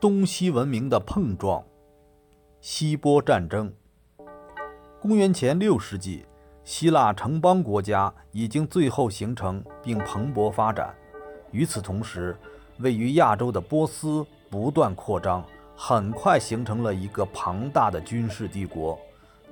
[0.00, 1.62] 东西文明的碰撞。
[2.62, 3.70] 希波战争。
[4.98, 6.24] 公元前六世纪，
[6.64, 10.94] 希腊城邦国家已经最后形成并蓬勃发展。
[11.50, 12.34] 与此同时，
[12.78, 15.44] 位于亚洲的波斯不断扩张，
[15.76, 18.98] 很快形成了一个庞大的军事帝国。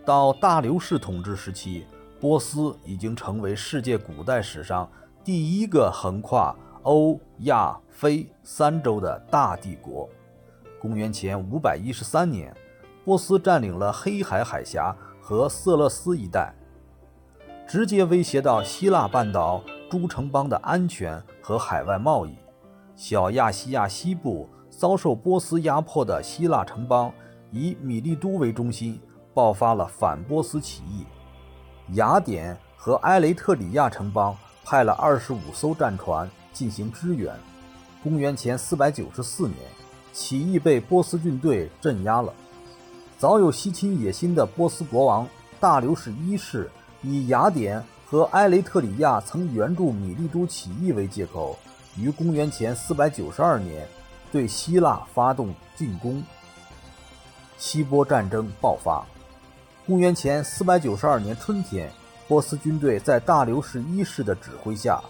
[0.03, 1.85] 到大流士统治时期，
[2.19, 4.91] 波斯已经成为世界古代史上
[5.23, 10.09] 第一个横跨欧亚非三洲的大帝国。
[10.81, 12.55] 公元前五百一十三年，
[13.05, 16.55] 波斯占领了黑海海峡和色勒斯一带，
[17.67, 22.35] 直接威胁到希腊半岛诸城邦的安全和海外贸易。
[22.95, 27.13] 小亚细亚西部遭受波斯压迫的希腊城邦，
[27.50, 29.00] 以米利都为中心，
[29.35, 31.05] 爆发了反波斯起义。
[31.95, 37.34] 雅典和埃雷特里亚城邦派了二十五艘战船进行支援。
[38.03, 39.56] 公元前四百九十四年，
[40.19, 42.34] 起义被波斯军队镇压了。
[43.16, 45.28] 早有西侵野心的波斯国王
[45.61, 46.69] 大流士一世，
[47.02, 51.56] 以雅典和埃雷特里亚曾援助米利都起义为借口。
[51.96, 53.86] 于公元前四百九十二年，
[54.33, 56.20] 对希腊发动进攻。
[57.56, 59.06] 希波战争爆发。
[59.86, 61.89] 公元前四百九十二年春天，
[62.27, 65.00] 波斯军队在大流士一世的指挥下，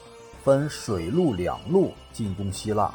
[0.44, 2.92] 分水陆两路进攻希腊。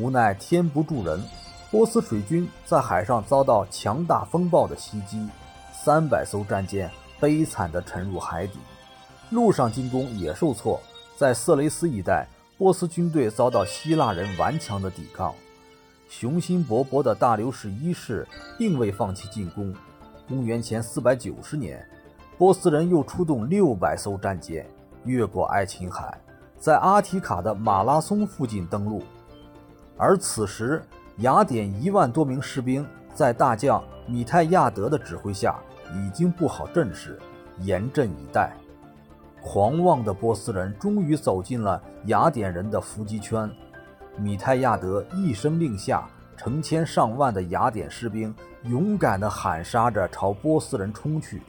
[0.00, 1.22] 无奈天不助人，
[1.70, 5.28] 波斯水军在海上遭到强大风暴的袭击，
[5.72, 8.58] 三百艘战舰悲惨地沉入海底。
[9.28, 10.80] 陆上进攻也受挫，
[11.18, 12.26] 在色雷斯一带。
[12.56, 15.34] 波斯军队遭到希腊人顽强的抵抗，
[16.10, 19.74] 雄心勃勃的大流士一世并未放弃进攻。
[20.28, 21.82] 公元前四百九十年，
[22.36, 24.66] 波斯人又出动六百艘战舰，
[25.04, 26.20] 越过爱琴海，
[26.58, 29.02] 在阿提卡的马拉松附近登陆。
[30.02, 30.82] 而此时，
[31.18, 35.58] 雅典一万多名士兵在大将米泰亚德的指挥下，
[35.94, 37.18] 已经布好阵势，
[37.58, 38.50] 严阵以待。
[39.42, 43.50] 狂妄的波斯人终于走进了雅典人的伏击圈。
[44.16, 51.42] 米泰亚德一声令下，成千上万的雅典士兵勇敢地喊杀着朝波斯人冲去。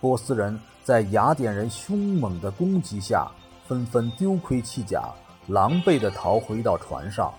[0.00, 3.30] 波斯人在雅典人凶猛的攻击下，
[3.68, 5.10] 纷纷丢盔弃甲，
[5.48, 7.30] 狼狈地逃回到船上。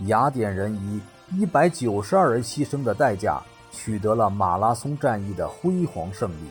[0.00, 1.00] 雅典人以
[1.36, 6.48] 一百九十二人牺牲的代价，取得了马拉松战役的辉煌胜利。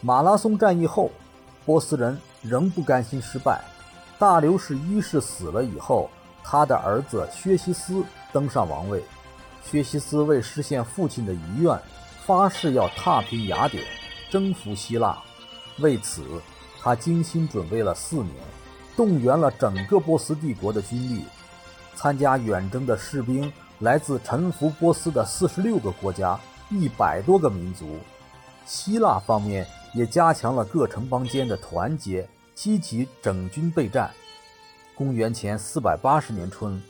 [0.00, 1.10] 马拉松战役后。
[1.66, 3.60] 波斯人仍不甘心失败。
[4.18, 6.08] 大流士一世死了以后，
[6.42, 9.04] 他的儿子薛西斯登上王位。
[9.62, 11.78] 薛西斯为实现父亲的遗愿，
[12.24, 13.84] 发誓要踏平雅典，
[14.30, 15.18] 征服希腊。
[15.80, 16.22] 为此，
[16.80, 18.34] 他精心准备了四年，
[18.96, 21.22] 动员了整个波斯帝国的军力。
[21.98, 26.38] 参加远征的士兵来自臣服波斯的四十六个国家，
[26.70, 27.98] 一百多个民族。
[28.64, 29.66] 希腊方面。
[29.94, 34.10] 也加强了各城邦间的团结，积极整军备战。
[34.94, 36.80] 公元前四百八十年春，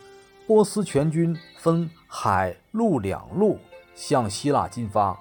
[0.49, 3.57] 波斯全军分海陆两路
[3.95, 5.17] 向希腊进发。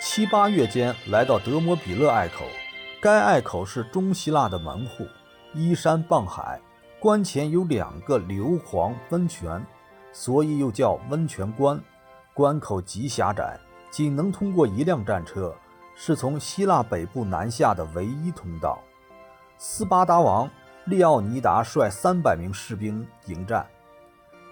[0.00, 2.44] 七八月间来到德摩比勒隘口，
[3.02, 5.04] 该隘口是中希腊的门户，
[5.52, 6.60] 依山傍海，
[7.00, 9.64] 关前有两个硫磺温泉，
[10.12, 11.80] 所以又叫温泉关。
[12.34, 13.58] 关口极狭窄，
[13.90, 15.54] 仅能通过一辆战车。
[15.96, 18.78] 是从希腊北部南下的唯一通道。
[19.58, 20.48] 斯巴达王
[20.84, 23.66] 利奥尼达率三百名士兵迎战，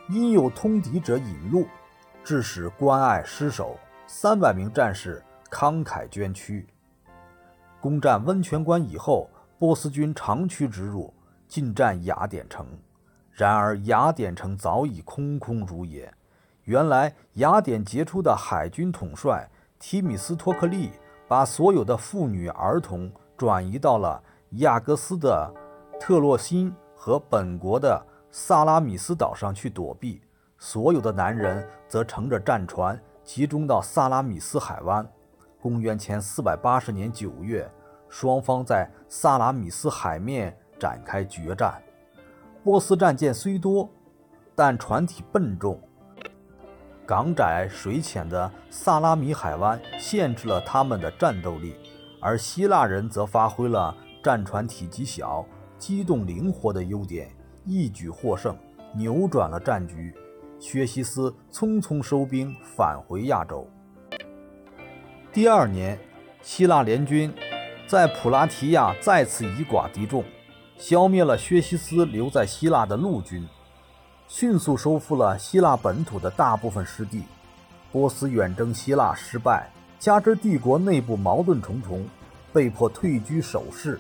[0.09, 1.67] 因有通敌者引路，
[2.25, 6.67] 致使关隘失守，三百名战士慷慨捐躯。
[7.81, 11.13] 攻占温泉关以后，波斯军长驱直入，
[11.49, 12.65] 进占雅典城。
[13.33, 16.13] 然而雅典城早已空空如也。
[16.65, 19.49] 原来雅典杰出的海军统帅
[19.79, 20.93] 提米斯托克利。
[21.29, 24.19] 把所有的妇女儿童转移到了
[24.53, 25.55] 亚各斯的
[26.01, 30.23] 特洛辛和本国的萨拉米斯岛上去躲避，
[30.57, 35.07] 所有的男人则乘着战船集中到萨拉米斯海湾。
[35.61, 37.71] 公元前四百八十年九月，
[38.09, 41.83] 双方在萨拉米斯海面展开决战。
[42.65, 43.89] 波斯战舰虽多，
[44.55, 45.81] 但船体笨重。
[47.07, 51.75] 港窄水浅的萨拉米海湾限制了他们的战斗力，
[52.21, 55.45] 而希腊人则发挥了战船体积小、
[55.79, 57.31] 机动灵活的优点，
[57.65, 58.55] 一举获胜，
[58.95, 60.15] 扭转了战局。
[60.61, 63.67] 薛西斯匆匆收兵，返回亚洲。
[65.33, 65.99] 第二年，
[66.43, 67.33] 希腊联军
[67.87, 70.25] 在普拉提亚再次以寡敌众，
[70.79, 73.47] 消灭了薛西斯留在希腊的陆军。
[74.29, 77.23] 迅速收复了希腊本土的大部分失地。
[77.91, 82.07] 波斯远征希腊失败，加之帝国内部矛盾重重，
[82.53, 83.99] 被迫退居守势。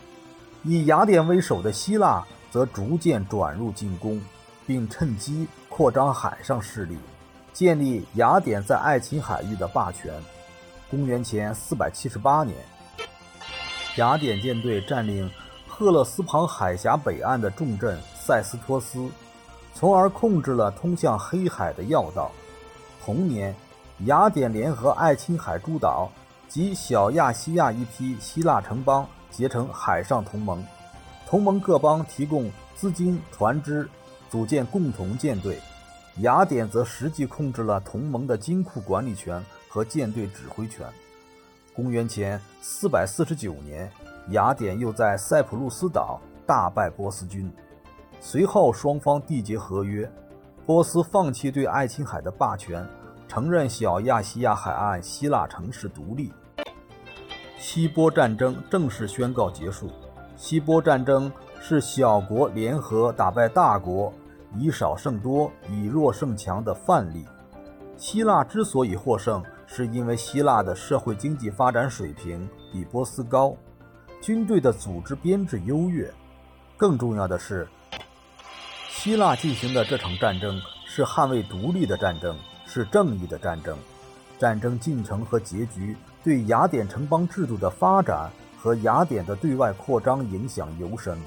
[0.62, 4.20] 以雅典为首的希腊则逐渐转入进攻，
[4.66, 6.98] 并趁机扩张海上势力，
[7.54, 10.12] 建立雅典在爱琴海域的霸权。
[10.90, 12.58] 公元前478年，
[13.96, 15.30] 雅典舰队占领
[15.78, 19.08] 赫勒斯旁海峡北岸的重镇塞斯托斯，
[19.72, 22.32] 从而控制了通向黑海的要道。
[23.00, 23.54] 同年。
[24.06, 26.08] 雅典联合爱琴海诸岛
[26.48, 30.64] 及小亚细亚一批希腊城邦结成海上同盟，
[31.26, 33.88] 同盟各邦提供资金、船只，
[34.30, 35.60] 组建共同舰队。
[36.18, 40.86] 雅典则实际控制了同盟的金库管理权和舰队指挥权。
[41.74, 43.90] 公元前449年，
[44.30, 47.50] 雅典又在塞浦路斯岛大败波斯军，
[48.20, 50.10] 随后双方缔结合约，
[50.66, 52.86] 波斯放弃对爱琴海的霸权。
[53.26, 56.32] 承认小亚细亚海岸希腊城市独立，
[57.58, 59.90] 希波战争正式宣告结束。
[60.34, 64.10] 希波战争是小国联合打败大国，
[64.54, 67.26] 以少胜多，以弱胜强的范例。
[67.98, 73.54] 希腊之所以获胜，是因为希腊的社会经济发展水平比波斯高，
[74.20, 76.12] 军队的组织编制优越。
[76.76, 77.68] 更重要的是，
[78.88, 82.36] 希腊进行的这场战争是捍卫独立的战争。
[82.70, 83.78] 是正义的战争，
[84.38, 91.18] 战争进程和结局对雅典城邦制度的发展和雅典的对外扩张影响尤深，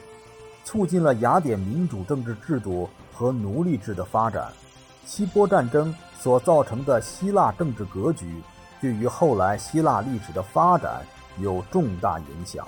[0.64, 4.54] 促进了雅典民主政治制度和奴隶制的发展。
[5.04, 8.40] 希波战争所造成的希腊政治格局，
[8.80, 11.02] 对于后来希腊历史的发展
[11.40, 12.68] 有重大影响。